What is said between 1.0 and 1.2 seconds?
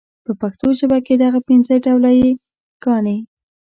کي